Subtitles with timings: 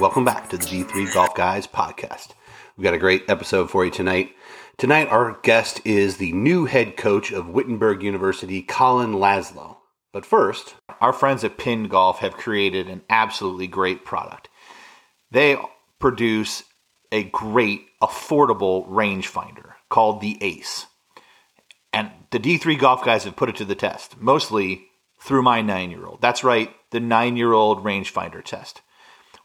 [0.00, 2.32] Welcome back to the D3 Golf Guys podcast.
[2.76, 4.34] We've got a great episode for you tonight.
[4.76, 9.78] Tonight, our guest is the new head coach of Wittenberg University, Colin Laszlo.
[10.12, 14.50] But first, our friends at Pinned Golf have created an absolutely great product.
[15.30, 15.56] They
[15.98, 16.64] produce
[17.10, 20.84] a great, affordable rangefinder called the Ace.
[21.94, 24.88] And the D3 golf guys have put it to the test, mostly
[25.18, 26.20] through my nine year old.
[26.20, 28.82] That's right, the nine year old rangefinder test.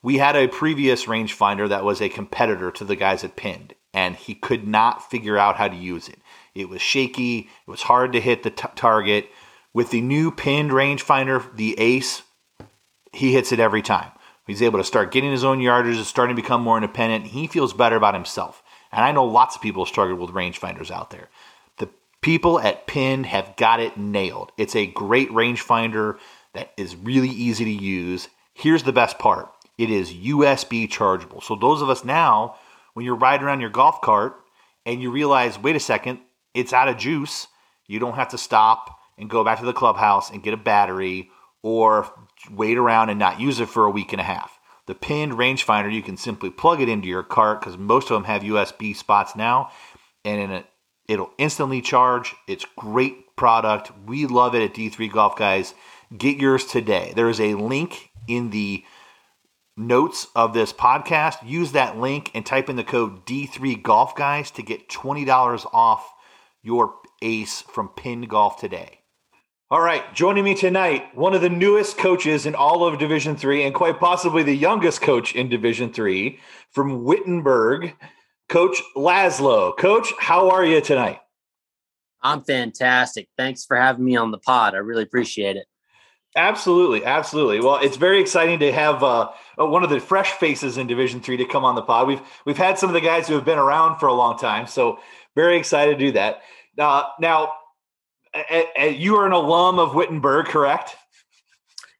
[0.04, 4.16] We had a previous rangefinder that was a competitor to the guys at Pinned, and
[4.16, 6.20] he could not figure out how to use it.
[6.56, 9.30] It was shaky, it was hard to hit the t- target.
[9.74, 12.24] With the new Pinned rangefinder, the Ace,
[13.14, 14.12] he hits it every time.
[14.48, 17.28] He's able to start getting his own yardage, starting to become more independent.
[17.28, 18.64] He feels better about himself.
[18.92, 21.30] And I know lots of people struggle with rangefinders out there.
[21.78, 21.90] The
[22.22, 24.52] people at Pinned have got it nailed.
[24.58, 26.18] It's a great rangefinder
[26.54, 28.28] that is really easy to use.
[28.54, 29.50] Here's the best part
[29.82, 31.42] it is USB chargeable.
[31.42, 32.56] So, those of us now,
[32.94, 34.36] when you're riding around your golf cart
[34.86, 36.20] and you realize, wait a second,
[36.54, 37.48] it's out of juice,
[37.88, 41.32] you don't have to stop and go back to the clubhouse and get a battery
[41.64, 42.08] or
[42.52, 44.60] wait around and not use it for a week and a half.
[44.86, 48.26] The pinned rangefinder, you can simply plug it into your cart because most of them
[48.26, 49.72] have USB spots now,
[50.24, 50.66] and it,
[51.08, 52.36] it'll instantly charge.
[52.48, 53.92] It's great product.
[54.06, 55.74] We love it at D3 Golf Guys.
[56.16, 57.14] Get yours today.
[57.16, 58.84] There is a link in the
[59.88, 61.48] notes of this podcast.
[61.48, 66.14] Use that link and type in the code D3 Golf Guys to get $20 off
[66.62, 69.00] your ace from Pinned Golf today.
[69.70, 73.64] All right, joining me tonight, one of the newest coaches in all of Division Three,
[73.64, 76.40] and quite possibly the youngest coach in Division Three
[76.72, 77.96] from Wittenberg,
[78.50, 79.78] Coach Laszlo.
[79.78, 81.20] Coach, how are you tonight?
[82.22, 83.30] I'm fantastic.
[83.38, 84.76] Thanks for having me on the pod.
[84.76, 85.68] I really appreciate it.
[86.36, 87.60] Absolutely, absolutely.
[87.60, 91.38] Well, it's very exciting to have uh, one of the fresh faces in Division Three
[91.38, 92.08] to come on the pod.
[92.08, 94.66] We've we've had some of the guys who have been around for a long time,
[94.66, 95.00] so
[95.36, 96.42] very excited to do that.
[96.78, 97.52] Uh, now,
[98.80, 100.96] you are an alum of Wittenberg, correct?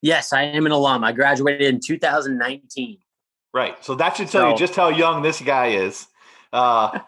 [0.02, 1.04] Yes, I am an alum.
[1.04, 2.98] I graduated in 2019.
[3.54, 3.84] Right.
[3.84, 6.08] So that should tell so, you just how young this guy is.
[6.52, 7.00] Uh,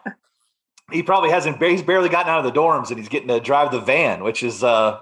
[0.92, 3.72] he probably hasn't, he's barely gotten out of the dorms and he's getting to drive
[3.72, 5.00] the van, which is uh,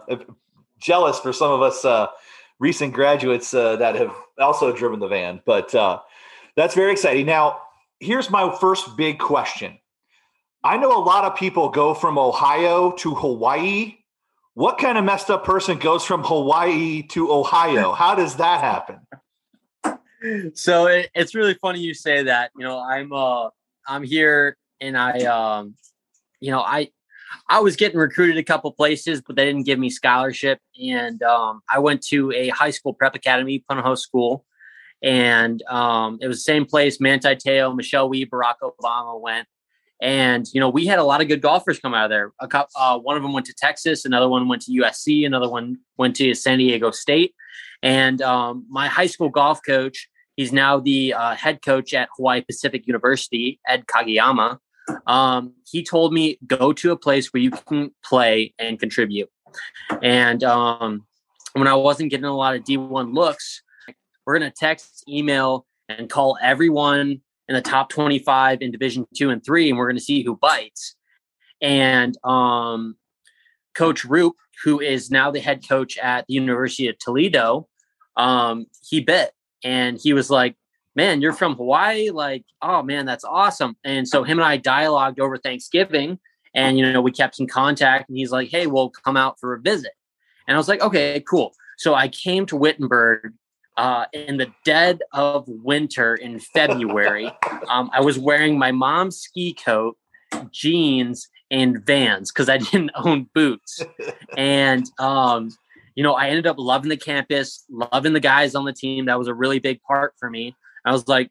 [0.83, 2.09] jealous for some of us uh,
[2.59, 5.41] recent graduates uh, that have also driven the van.
[5.47, 6.01] But uh,
[6.57, 7.27] that's very exciting.
[7.27, 7.61] Now,
[8.01, 9.79] here's my first big question.
[10.65, 13.97] I know a lot of people go from Ohio to Hawaii
[14.55, 17.93] what kind of messed up person goes from Hawaii to Ohio?
[17.97, 19.01] How does that happen?
[20.55, 22.53] So it, it's really funny you say that.
[22.57, 23.49] You know, I'm uh
[23.89, 25.75] I'm here and I um
[26.41, 26.91] you know, I
[27.49, 30.59] I was getting recruited a couple places, but they didn't give me scholarship.
[30.81, 34.45] And um, I went to a high school prep academy, Punahou School,
[35.03, 37.01] and um, it was the same place.
[37.01, 39.47] Manti Te'o, Michelle Wie, Barack Obama went.
[40.01, 42.33] And you know, we had a lot of good golfers come out of there.
[42.41, 45.49] A couple, uh, one of them went to Texas, another one went to USC, another
[45.49, 47.35] one went to San Diego State.
[47.83, 52.41] And um, my high school golf coach, he's now the uh, head coach at Hawaii
[52.41, 54.59] Pacific University, Ed Kageyama.
[55.07, 59.31] Um, he told me go to a place where you can play and contribute.
[60.03, 61.07] And um,
[61.53, 63.63] when I wasn't getting a lot of D1 looks,
[64.27, 69.45] we're gonna text, email, and call everyone in the top 25 in division two and
[69.45, 70.95] three and we're going to see who bites
[71.61, 72.97] and um,
[73.75, 77.69] coach roop who is now the head coach at the university of toledo
[78.17, 79.33] um, he bit
[79.65, 80.57] and he was like
[80.95, 85.21] man you're from hawaii like oh man that's awesome and so him and i dialogued
[85.21, 86.19] over thanksgiving
[86.55, 89.55] and you know we kept in contact and he's like hey we'll come out for
[89.55, 89.93] a visit
[90.47, 93.33] and i was like okay cool so i came to wittenberg
[93.77, 97.33] uh, in the dead of winter in February.
[97.69, 99.97] um, I was wearing my mom's ski coat,
[100.51, 103.81] jeans, and vans because I didn't own boots.
[104.37, 105.51] and, um,
[105.95, 109.07] you know, I ended up loving the campus, loving the guys on the team.
[109.07, 110.57] That was a really big part for me.
[110.85, 111.31] I was like,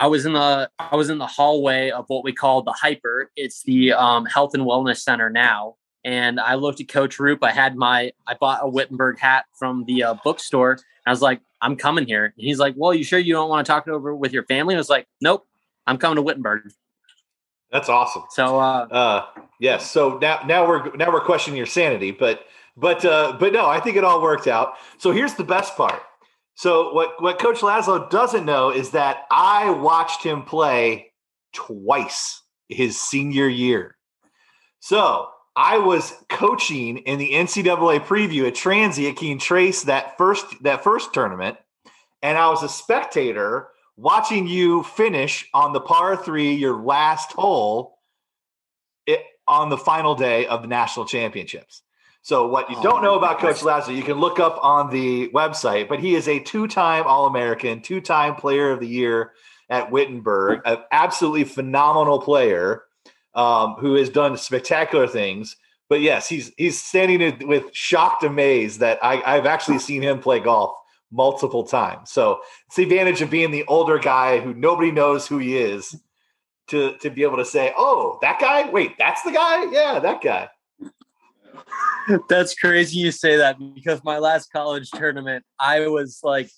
[0.00, 3.30] I was in the I was in the hallway of what we call the Hyper.
[3.36, 5.74] It's the um, health and wellness center now,
[6.04, 7.42] and I looked at Coach Roop.
[7.42, 10.78] I had my I bought a Wittenberg hat from the uh, bookstore.
[11.06, 12.26] I was like, I'm coming here.
[12.26, 14.44] And he's like, Well, you sure you don't want to talk it over with your
[14.44, 14.74] family?
[14.74, 15.46] And I was like, Nope,
[15.86, 16.70] I'm coming to Wittenberg.
[17.72, 18.24] That's awesome.
[18.30, 19.26] So uh, uh
[19.60, 19.90] yes.
[19.90, 22.46] So now now we're now we're questioning your sanity, but
[22.76, 24.74] but uh but no, I think it all worked out.
[24.98, 26.02] So here's the best part.
[26.58, 31.12] So what what Coach Laszlo doesn't know is that I watched him play
[31.52, 33.96] twice his senior year.
[34.80, 40.46] So I was coaching in the NCAA preview at Transy at Keene Trace that first
[40.64, 41.58] that first tournament,
[42.22, 48.00] and I was a spectator watching you finish on the par three, your last hole,
[49.06, 51.84] it, on the final day of the national championships.
[52.28, 55.30] So, what you Oh don't know about Coach Laszlo, you can look up on the
[55.30, 59.32] website, but he is a two time All American, two time Player of the Year
[59.70, 62.82] at Wittenberg, an absolutely phenomenal player
[63.34, 65.56] um, who has done spectacular things.
[65.88, 70.20] But yes, he's he's standing in- with shocked amaze that I, I've actually seen him
[70.20, 70.76] play golf
[71.10, 72.10] multiple times.
[72.10, 75.96] So it's the advantage of being the older guy who nobody knows who he is
[76.66, 78.68] to to be able to say, "Oh, that guy?
[78.68, 79.70] Wait, that's the guy?
[79.72, 80.50] Yeah, that guy."
[82.28, 86.50] That's crazy you say that because my last college tournament, I was like,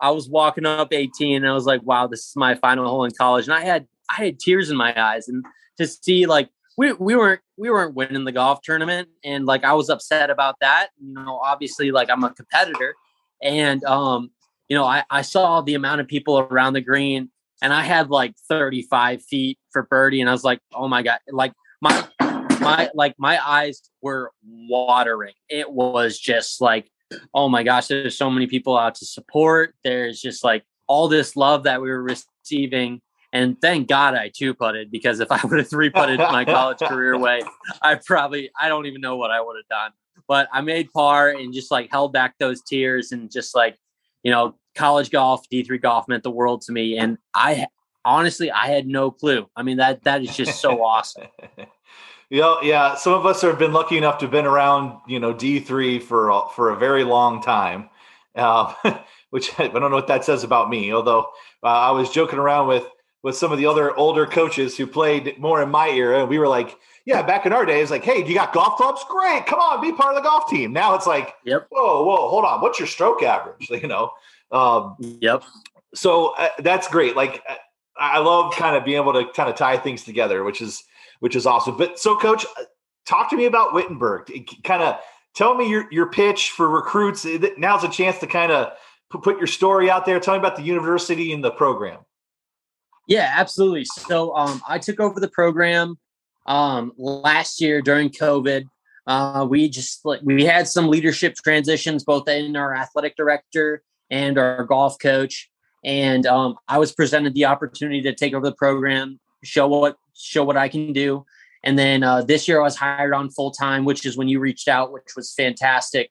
[0.00, 3.04] I was walking up 18 and I was like, wow, this is my final hole
[3.04, 3.46] in college.
[3.46, 5.28] And I had I had tears in my eyes.
[5.28, 5.44] And
[5.78, 9.74] to see like we we weren't we weren't winning the golf tournament and like I
[9.74, 10.88] was upset about that.
[10.98, 12.94] You know, obviously like I'm a competitor.
[13.42, 14.30] And um,
[14.68, 17.30] you know, I, I saw the amount of people around the green
[17.62, 21.18] and I had like 35 feet for birdie, and I was like, oh my God,
[21.30, 22.06] like my
[22.60, 25.34] my like my eyes were watering.
[25.48, 26.90] It was just like,
[27.34, 29.74] oh my gosh, there's so many people out to support.
[29.84, 33.00] There's just like all this love that we were receiving.
[33.32, 36.78] And thank God I two putted because if I would have three putted my college
[36.78, 37.42] career away,
[37.82, 39.92] I probably I don't even know what I would have done.
[40.28, 43.76] But I made par and just like held back those tears and just like,
[44.22, 46.96] you know, college golf, D3 golf meant the world to me.
[46.96, 47.66] And I
[48.04, 49.46] honestly I had no clue.
[49.56, 51.26] I mean that that is just so awesome.
[52.30, 55.18] You know, yeah, some of us have been lucky enough to have been around, you
[55.18, 57.90] know, D three for a- for a very long time,
[58.36, 58.72] uh,
[59.30, 60.92] which I don't know what that says about me.
[60.92, 61.28] Although
[61.62, 62.84] uh, I was joking around with
[63.22, 66.38] with some of the other older coaches who played more in my era, and we
[66.38, 69.04] were like, "Yeah, back in our days, like, hey, you got golf clubs?
[69.08, 71.66] Great, come on, be part of the golf team." Now it's like, Yep.
[71.70, 73.68] whoa, whoa, hold on, what's your stroke average?
[73.82, 74.12] You know,
[74.52, 75.42] um, Yep.
[75.96, 77.16] so uh, that's great.
[77.16, 77.56] Like uh,
[77.98, 80.84] I love kind of being able to kind of tie things together, which is
[81.20, 81.76] which is awesome.
[81.76, 82.64] But so, coach, uh,
[83.06, 84.30] talk to me about Wittenberg.
[84.64, 84.98] Kind of
[85.34, 87.26] tell me your your pitch for recruits.
[87.56, 88.72] Now's a chance to kind of
[89.10, 90.20] put your story out there.
[90.20, 92.00] Tell me about the university and the program.
[93.06, 93.84] Yeah, absolutely.
[93.86, 95.98] So um, I took over the program
[96.46, 98.64] um, last year during COVID.
[99.06, 104.64] Uh, we just we had some leadership transitions, both in our athletic director and our
[104.64, 105.50] golf coach.
[105.82, 110.44] And um, I was presented the opportunity to take over the program, show what show
[110.44, 111.24] what I can do.
[111.62, 114.40] And then uh, this year I was hired on full time, which is when you
[114.40, 116.10] reached out, which was fantastic.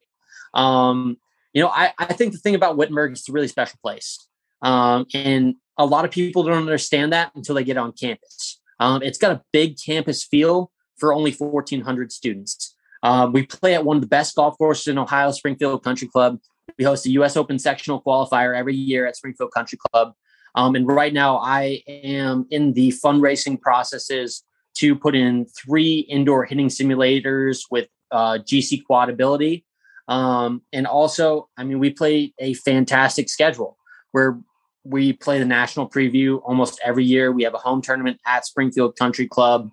[0.54, 1.18] Um,
[1.54, 4.28] you know, I, I think the thing about Wittenberg is a really special place.
[4.62, 8.60] Um, and a lot of people don't understand that until they get on campus.
[8.80, 12.76] Um, it's got a big campus feel for only 1,400 students.
[13.02, 16.40] Uh, we play at one of the best golf courses in Ohio, Springfield Country Club.
[16.78, 17.38] We host a U.S.
[17.38, 20.14] Open sectional qualifier every year at Springfield Country Club.
[20.60, 24.44] Um, and right now, I am in the fundraising processes
[24.76, 29.64] to put in three indoor hitting simulators with uh, GCQuad ability.
[30.10, 33.78] Um, and also, I mean, we play a fantastic schedule
[34.12, 34.38] where
[34.84, 37.32] we play the national preview almost every year.
[37.32, 39.70] We have a home tournament at Springfield Country Club,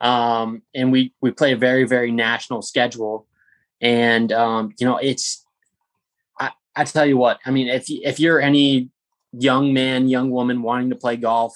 [0.00, 3.28] um, and we we play a very very national schedule.
[3.80, 5.46] And um, you know, it's
[6.40, 7.38] I, I tell you what.
[7.46, 8.90] I mean, if if you're any
[9.38, 11.54] young man, young woman wanting to play golf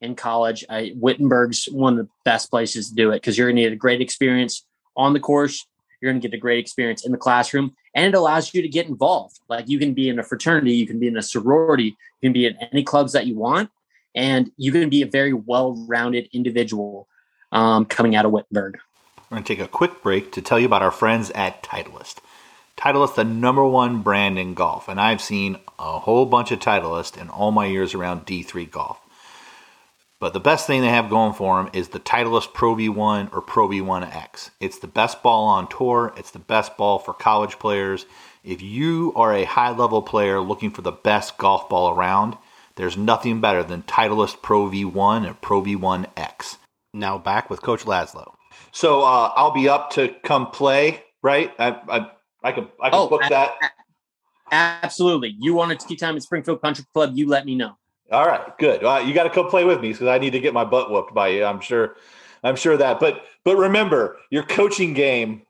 [0.00, 3.56] in college, I, Wittenberg's one of the best places to do it because you're going
[3.56, 4.64] to get a great experience
[4.96, 5.66] on the course.
[6.00, 8.68] You're going to get a great experience in the classroom, and it allows you to
[8.68, 9.38] get involved.
[9.48, 12.32] Like you can be in a fraternity, you can be in a sorority, you can
[12.32, 13.70] be in any clubs that you want,
[14.14, 17.06] and you can be a very well-rounded individual
[17.52, 18.78] um, coming out of Wittenberg.
[19.30, 22.16] We're going to take a quick break to tell you about our friends at Titleist.
[22.78, 27.16] Titleist, the number one brand in golf, and I've seen a whole bunch of Titleist
[27.20, 28.98] in all my years around D3 golf.
[30.20, 33.40] But the best thing they have going for them is the Titleist Pro V1 or
[33.40, 34.50] Pro V1X.
[34.60, 36.12] It's the best ball on tour.
[36.18, 38.04] It's the best ball for college players.
[38.44, 42.36] If you are a high level player looking for the best golf ball around,
[42.76, 46.56] there's nothing better than Titleist Pro V1 and Pro V1X.
[46.92, 48.34] Now back with Coach Laszlo.
[48.72, 51.52] So uh, I'll be up to come play, right?
[51.58, 52.10] I I,
[52.42, 53.52] I could I could Oh, book I- that.
[54.50, 55.36] Absolutely.
[55.38, 57.12] You want a tee time at Springfield Country Club?
[57.14, 57.76] You let me know.
[58.10, 58.82] All right, good.
[58.82, 60.90] Uh, you got to come play with me because I need to get my butt
[60.90, 61.44] whooped by you.
[61.44, 61.96] I'm sure.
[62.42, 62.98] I'm sure that.
[63.00, 65.42] But but remember, your coaching game.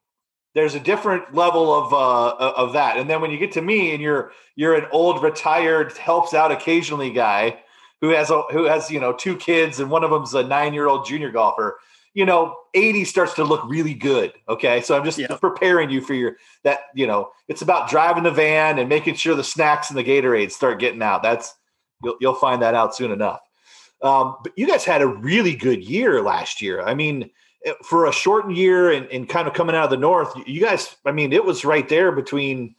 [0.53, 3.93] There's a different level of uh, of that, and then when you get to me,
[3.93, 7.61] and you're you're an old retired helps out occasionally guy
[8.01, 10.75] who has a who has you know two kids, and one of them's a nine
[10.75, 11.79] year old junior golfer.
[12.13, 14.33] You know, 80 starts to look really good.
[14.49, 15.37] Okay, so I'm just Yeah.
[15.37, 16.81] preparing you for your that.
[16.95, 20.51] You know, it's about driving the van and making sure the snacks and the Gatorade
[20.51, 21.23] start getting out.
[21.23, 21.55] That's
[22.03, 23.41] You'll, you'll find that out soon enough.
[24.03, 26.81] Um, but you guys had a really good year last year.
[26.83, 27.31] I mean,
[27.67, 30.61] eh, for a shortened year and, and kind of coming out of the north, you
[30.63, 32.75] guys, I mean, it was right there between,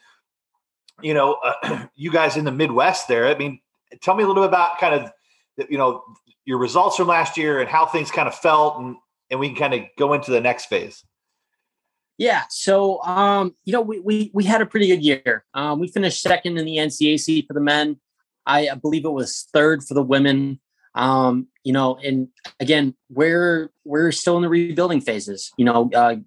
[1.01, 3.27] you know, uh, you guys in the Midwest there.
[3.27, 3.59] I mean,
[4.01, 6.03] tell me a little bit about kind of, you know,
[6.45, 8.95] your results from last year and how things kind of felt and,
[9.31, 11.03] and we can kind of go into the next phase.
[12.17, 12.43] Yeah.
[12.49, 15.45] So, um, you know, we, we, we had a pretty good year.
[15.55, 17.99] Um, we finished second in the NCAC for the men.
[18.45, 20.59] I, I believe it was third for the women.
[20.93, 22.27] Um, you know, and
[22.59, 26.17] again, we're, we're still in the rebuilding phases, you know, uh,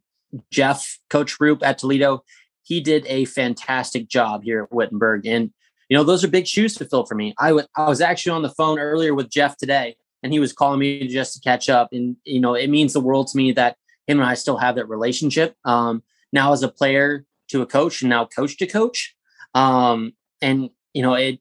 [0.50, 2.24] Jeff, coach Roop at Toledo,
[2.62, 5.26] he did a fantastic job here at Wittenberg.
[5.26, 5.52] And,
[5.88, 7.34] you know, those are big shoes to fill for me.
[7.38, 11.06] I, was actually on the phone earlier with Jeff today and he was calling me
[11.06, 11.90] just to catch up.
[11.92, 13.76] And, you know, it means the world to me that
[14.06, 15.54] him and I still have that relationship.
[15.66, 16.02] Um,
[16.32, 19.14] now as a player to a coach and now coach to coach.
[19.54, 21.40] Um, and you know, it,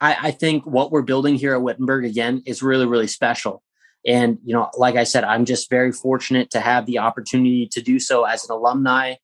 [0.00, 3.62] I, I think what we're building here at Wittenberg again is really, really special.
[4.06, 7.82] And, you know, like I said, I'm just very fortunate to have the opportunity to
[7.82, 9.16] do so as an alumni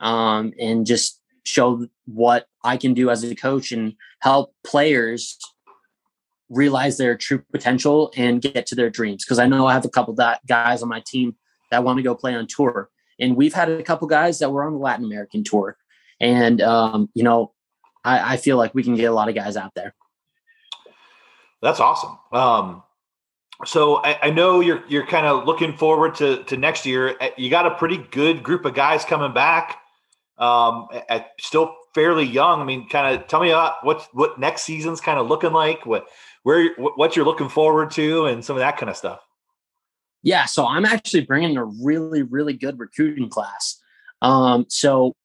[0.00, 5.38] um, and just show what I can do as a coach and help players
[6.52, 9.24] realize their true potential and get to their dreams.
[9.24, 11.36] Because I know I have a couple that guys on my team
[11.70, 12.90] that want to go play on tour.
[13.18, 15.76] And we've had a couple guys that were on the Latin American tour.
[16.20, 17.52] And, um, you know,
[18.04, 19.94] I, I, feel like we can get a lot of guys out there.
[21.60, 22.18] That's awesome.
[22.32, 22.82] Um,
[23.64, 27.16] so I, I, know you're you're kind of looking forward to to next year.
[27.20, 29.78] Uh, you got a pretty good group of guys coming back.
[30.38, 32.60] Um, at, still fairly young.
[32.60, 35.86] I mean, kind of tell me about what what next season's kind of looking like.
[35.86, 36.06] What
[36.42, 39.20] where what you're looking forward to, and some of that kind of stuff.
[40.22, 43.80] Yeah, so I'm actually bringing a really, really good recruiting class.
[44.20, 45.16] Um, so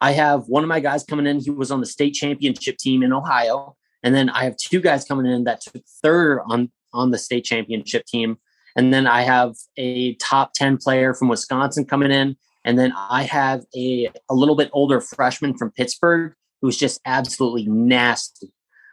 [0.00, 1.40] I have one of my guys coming in.
[1.40, 5.04] He was on the state championship team in Ohio, and then I have two guys
[5.04, 8.38] coming in that took third on on the state championship team.
[8.76, 13.22] And then I have a top ten player from Wisconsin coming in, and then I
[13.22, 18.50] have a a little bit older freshman from Pittsburgh who's just absolutely nasty.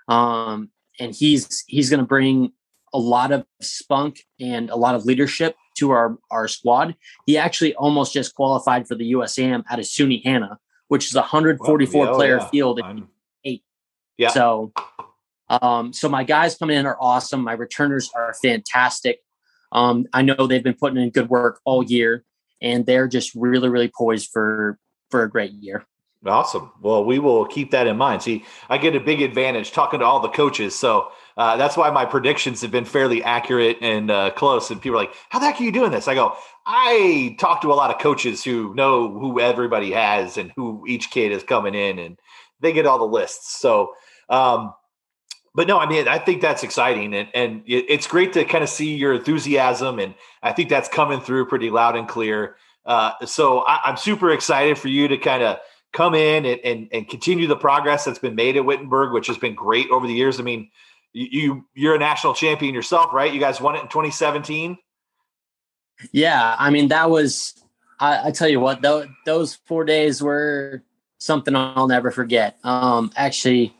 [0.09, 2.53] Um, and he's he's going to bring
[2.93, 6.95] a lot of spunk and a lot of leadership to our our squad.
[7.25, 11.99] He actually almost just qualified for the USAM out of Sunnehanna, which is a 144
[11.99, 12.47] well, yeah, oh, player yeah.
[12.49, 13.07] field in
[13.43, 13.63] eight.
[14.17, 14.29] Yeah.
[14.29, 14.71] So,
[15.49, 17.43] um, so my guys coming in are awesome.
[17.43, 19.19] My returners are fantastic.
[19.71, 22.23] Um, I know they've been putting in good work all year,
[22.61, 24.77] and they're just really, really poised for
[25.09, 25.87] for a great year.
[26.23, 26.71] Awesome.
[26.79, 28.21] Well, we will keep that in mind.
[28.21, 30.77] See, I get a big advantage talking to all the coaches.
[30.77, 34.69] So uh, that's why my predictions have been fairly accurate and uh, close.
[34.69, 36.07] And people are like, how the heck are you doing this?
[36.07, 36.35] I go,
[36.67, 41.09] I talk to a lot of coaches who know who everybody has and who each
[41.09, 42.19] kid is coming in, and
[42.59, 43.59] they get all the lists.
[43.59, 43.93] So,
[44.29, 44.75] um,
[45.55, 48.69] but no, I mean, I think that's exciting, and and it's great to kind of
[48.69, 50.13] see your enthusiasm, and
[50.43, 52.57] I think that's coming through pretty loud and clear.
[52.85, 55.57] Uh, so I, I'm super excited for you to kind of
[55.93, 59.37] come in and, and, and continue the progress that's been made at Wittenberg, which has
[59.37, 60.39] been great over the years.
[60.39, 60.69] I mean,
[61.13, 63.33] you you're a national champion yourself, right?
[63.33, 64.77] You guys won it in 2017.
[66.11, 67.61] Yeah, I mean that was
[67.99, 70.83] I, I tell you what th- those four days were
[71.17, 72.57] something I'll never forget.
[72.63, 73.75] Um, actually,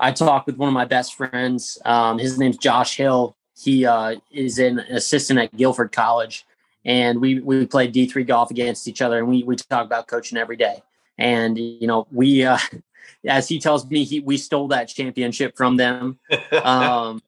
[0.00, 1.78] I talked with one of my best friends.
[1.84, 3.36] Um, his name's Josh Hill.
[3.56, 6.46] He uh, is an assistant at Guilford College,
[6.84, 10.06] and we we played D three golf against each other, and we we talk about
[10.06, 10.82] coaching every day.
[11.18, 12.58] And you know, we uh,
[13.26, 16.18] as he tells me, he we stole that championship from them.
[16.62, 17.22] um,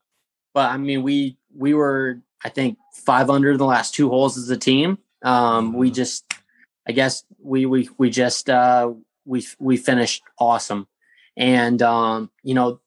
[0.54, 4.48] but I mean, we we were I think five under the last two holes as
[4.50, 4.98] a team.
[5.22, 5.94] Um, we mm-hmm.
[5.94, 6.24] just,
[6.88, 8.92] I guess we we we just uh,
[9.24, 10.86] we we finished awesome,
[11.36, 12.80] and um, you know,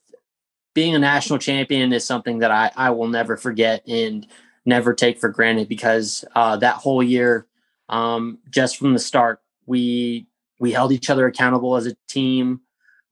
[0.74, 4.26] being a national champion is something that I I will never forget and
[4.66, 7.46] never take for granted because uh, that whole year,
[7.90, 10.26] um, just from the start, we
[10.60, 12.62] we held each other accountable as a team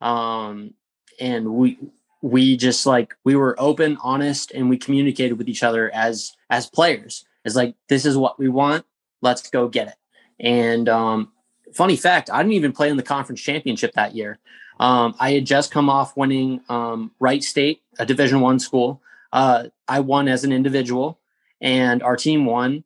[0.02, 0.74] um,
[1.20, 1.78] and we
[2.22, 6.68] we just like we were open honest and we communicated with each other as as
[6.68, 7.26] players.
[7.46, 8.86] It's like this is what we want.
[9.22, 9.96] Let's go get it.
[10.40, 11.32] And um,
[11.74, 14.40] funny fact i didn't even play in the conference championship that year.
[14.80, 19.02] Um, i had just come off winning um, wright state a division one school.
[19.32, 21.20] Uh, i won as an individual
[21.62, 22.84] and our team won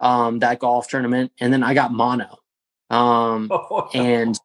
[0.00, 2.38] um, that golf tournament and then i got mono
[2.90, 4.38] um, oh, and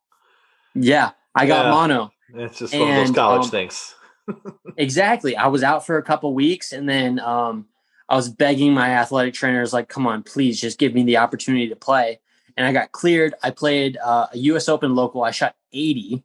[0.76, 2.12] yeah, I got yeah, mono.
[2.34, 3.96] It's just one of those college um, things.
[4.78, 5.36] exactly.
[5.36, 7.68] I was out for a couple weeks and then um,
[8.10, 11.70] I was begging my athletic trainers, like, come on, please just give me the opportunity
[11.70, 12.20] to play.
[12.56, 13.34] And I got cleared.
[13.44, 15.24] I played uh, a US Open local.
[15.24, 16.24] I shot 80.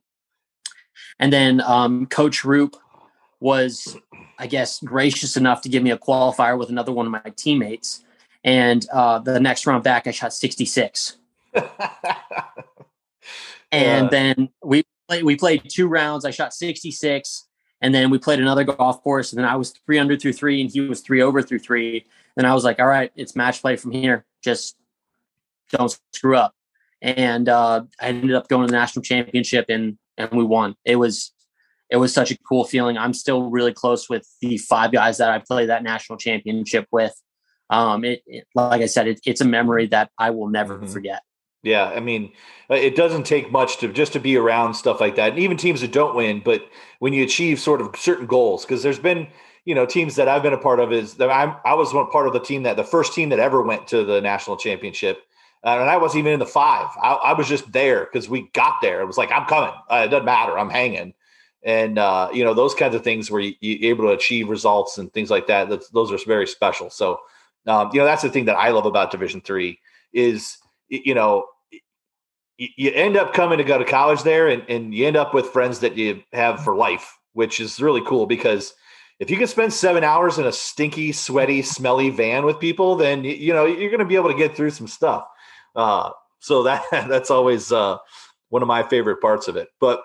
[1.19, 2.77] And then um, Coach Roop
[3.41, 3.97] was
[4.39, 8.05] I guess, gracious enough to give me a qualifier with another one of my teammates.
[8.45, 11.17] And uh, the next round back, I shot 66.
[13.73, 14.11] and Uh.
[14.11, 16.25] then we played, we played two rounds.
[16.25, 17.45] I shot 66.
[17.81, 19.33] And then we played another golf course.
[19.33, 22.07] And then I was three under through three, and he was three over through three.
[22.37, 24.25] And I was like, all right, it's match play from here.
[24.43, 24.77] Just
[25.71, 26.55] don't screw up.
[27.03, 30.75] And uh, I ended up going to the national championship and and we won.
[30.85, 31.33] It was
[31.89, 32.99] it was such a cool feeling.
[32.99, 37.15] I'm still really close with the five guys that I played that national championship with.
[37.71, 40.93] Um, it, it like I said, it, it's a memory that I will never Mhm.
[40.93, 41.23] forget.
[41.63, 42.33] Yeah, I mean,
[42.71, 45.57] uh, it doesn't take much to just to be around stuff like that, and even
[45.57, 46.41] teams that don't win.
[46.45, 46.63] But
[47.01, 49.27] when you achieve sort of certain goals, because there's been
[49.65, 52.09] you know teams that I've been a part of is that I'm I was one
[52.11, 55.23] part of the team that the first team that ever went to the national championship,
[55.65, 56.89] uh, and I wasn't even in the five.
[57.03, 59.01] I, I was just there because we got there.
[59.01, 59.75] It was like I'm coming.
[59.91, 60.57] Uh, it doesn't matter.
[60.57, 61.15] I'm hanging.
[61.65, 64.97] And uh, you know those kinds of things where you, you're able to achieve results
[64.99, 65.69] and things like that.
[65.69, 66.89] That's, those are very special.
[66.89, 67.19] So,
[67.67, 69.81] um, you know that's the thing that I love about Division Three
[70.13, 71.47] is you know
[72.57, 75.47] you end up coming to go to college there and, and you end up with
[75.47, 78.75] friends that you have for life which is really cool because
[79.21, 83.25] if you can spend seven hours in a stinky sweaty smelly van with people then
[83.25, 85.27] you know you're going to be able to get through some stuff.
[85.75, 87.99] Uh, so that that's always uh,
[88.49, 89.69] one of my favorite parts of it.
[89.81, 90.03] But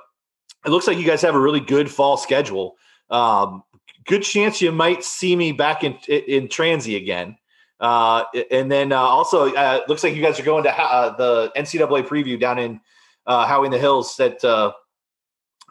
[0.65, 2.75] it looks like you guys have a really good fall schedule.
[3.09, 3.63] Um,
[4.05, 7.37] good chance you might see me back in in transy again
[7.83, 11.51] uh, and then uh, also, uh, looks like you guys are going to uh, the
[11.53, 12.79] NCAA preview down in
[13.27, 14.71] uh, Howey in the Hills at uh,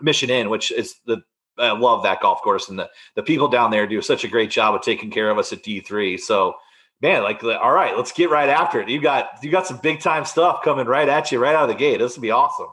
[0.03, 1.23] Mission Inn, which is the
[1.59, 4.51] I love that golf course, and the the people down there do such a great
[4.51, 6.19] job of taking care of us at D three.
[6.19, 6.55] So,
[7.01, 8.91] man, like, all right, let's get right after it.
[8.91, 11.69] You got you got some big time stuff coming right at you right out of
[11.71, 11.99] the gate.
[11.99, 12.69] This will be awesome.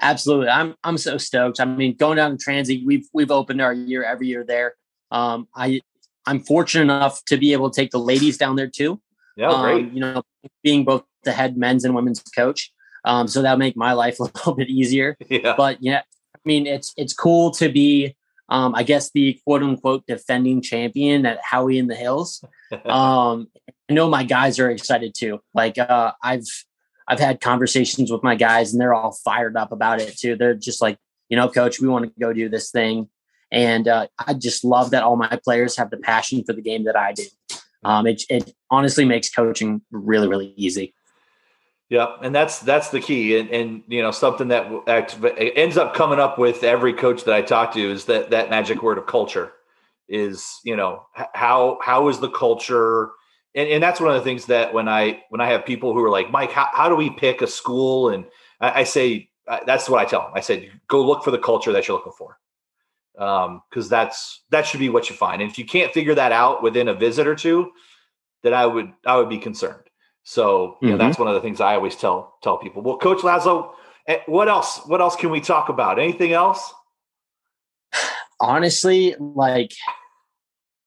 [0.00, 1.60] Absolutely, I'm I'm so stoked.
[1.60, 4.74] I mean, going down to Transy, we've we've opened our year every year there.
[5.12, 5.80] Um, I
[6.26, 9.00] I'm fortunate enough to be able to take the ladies down there too.
[9.36, 9.92] Yeah, um, great.
[9.92, 10.22] You know,
[10.62, 12.72] being both the head men's and women's coach,
[13.04, 15.16] um, so that'll make my life a little bit easier.
[15.28, 16.02] Yeah, But yeah,
[16.34, 18.16] I mean, it's it's cool to be,
[18.48, 22.44] um, I guess, the quote unquote defending champion at Howey in the Hills.
[22.84, 23.48] Um,
[23.90, 25.40] I know my guys are excited too.
[25.52, 26.46] Like uh, I've
[27.08, 30.36] I've had conversations with my guys, and they're all fired up about it too.
[30.36, 30.96] They're just like,
[31.28, 33.08] you know, coach, we want to go do this thing.
[33.52, 36.84] And uh, I just love that all my players have the passion for the game
[36.84, 37.24] that I do.
[37.82, 40.94] Um, it, it honestly makes coaching really, really easy.
[41.90, 44.70] Yeah, and that's that's the key, and and you know something that
[45.56, 48.80] ends up coming up with every coach that I talk to is that that magic
[48.80, 49.52] word of culture
[50.08, 53.10] is you know how how is the culture,
[53.56, 56.04] and and that's one of the things that when I when I have people who
[56.04, 58.24] are like Mike, how, how do we pick a school, and
[58.60, 59.28] I, I say
[59.66, 60.32] that's what I tell them.
[60.34, 62.38] I said go look for the culture that you're looking for,
[63.14, 66.62] because that's that should be what you find, and if you can't figure that out
[66.62, 67.70] within a visit or two,
[68.42, 69.84] then I would I would be concerned.
[70.22, 72.82] So you know, that's one of the things I always tell tell people.
[72.82, 73.72] Well, Coach Laszlo,
[74.06, 74.80] eh, what else?
[74.86, 75.98] What else can we talk about?
[75.98, 76.72] Anything else?
[78.40, 79.72] honestly like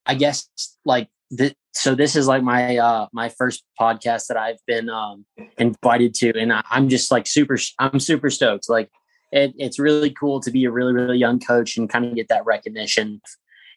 [0.05, 0.49] i guess
[0.85, 1.07] like
[1.37, 5.25] th- so this is like my uh my first podcast that i've been um
[5.57, 8.89] invited to and I, i'm just like super i'm super stoked like
[9.33, 12.29] it, it's really cool to be a really really young coach and kind of get
[12.29, 13.21] that recognition.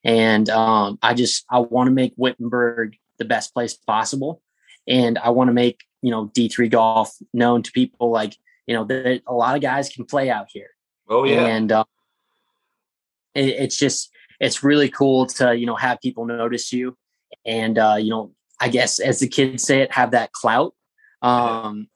[0.05, 4.43] And um i just i want to make wittenberg the best place possible.
[4.87, 8.85] And i want to make you know d3 golf known to people like you know
[8.85, 10.71] that a lot of guys can play out here.
[11.09, 11.85] Oh yeah, and uh,
[13.35, 16.97] it, it's just it's really cool to you know have people notice you.
[17.45, 20.75] And uh, you know i guess as the kids say it have that clout.
[21.23, 21.89] Um,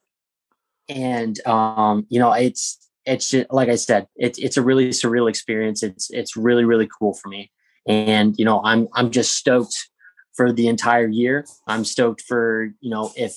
[0.88, 5.28] and um, you know it's it's just like i said it's it's a really surreal
[5.28, 5.82] experience.
[5.82, 7.50] It's it's really really cool for me.
[7.86, 9.76] And you know i'm i'm just stoked
[10.34, 11.44] for the entire year.
[11.66, 13.34] I'm stoked for you know if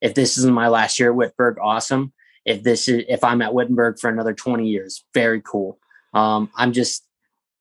[0.00, 2.12] if this isn't my last year at whitburg awesome.
[2.44, 5.78] If this is if i'm at wittenberg for another 20 years very cool.
[6.14, 7.04] Um, i'm just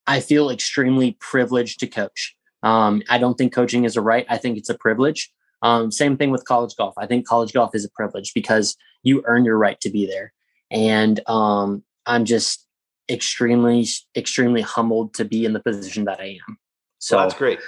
[0.07, 2.35] i feel extremely privileged to coach.
[2.61, 5.31] Um, i don't think coaching is a right i think it's a privilege.
[5.61, 6.93] Um, same thing with college golf.
[6.97, 10.31] I think college golf is a privilege because you earn your right to be there
[10.71, 12.65] and um, i'm just
[13.09, 16.57] extremely extremely humbled to be in the position that i am
[16.99, 17.59] so so that's great.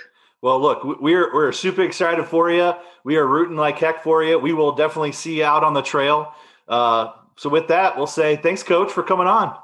[0.42, 2.74] Well, look, we're we're super excited for you.
[3.04, 4.38] We are rooting like heck for you.
[4.40, 6.34] We will definitely see you out on the trail.
[6.68, 9.56] Uh, so with that, we'll say thanks, Coach, for coming on.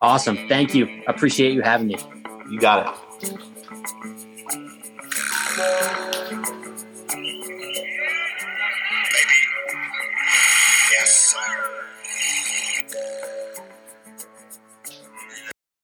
[0.00, 1.96] awesome thank you appreciate you having me
[2.50, 2.96] You got
[5.58, 6.16] it.